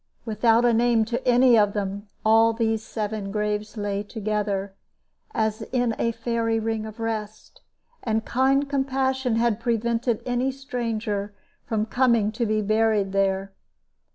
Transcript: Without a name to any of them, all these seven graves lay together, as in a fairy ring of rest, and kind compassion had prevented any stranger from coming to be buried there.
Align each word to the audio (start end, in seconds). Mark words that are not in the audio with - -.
Without 0.25 0.65
a 0.65 0.73
name 0.73 1.05
to 1.05 1.27
any 1.27 1.55
of 1.55 1.73
them, 1.73 2.07
all 2.25 2.53
these 2.53 2.81
seven 2.83 3.31
graves 3.31 3.77
lay 3.77 4.01
together, 4.01 4.73
as 5.31 5.61
in 5.71 5.93
a 5.99 6.11
fairy 6.11 6.59
ring 6.59 6.87
of 6.87 6.99
rest, 6.99 7.61
and 8.01 8.25
kind 8.25 8.67
compassion 8.67 9.35
had 9.35 9.59
prevented 9.59 10.23
any 10.25 10.51
stranger 10.51 11.35
from 11.67 11.85
coming 11.85 12.31
to 12.31 12.47
be 12.47 12.63
buried 12.63 13.11
there. 13.11 13.53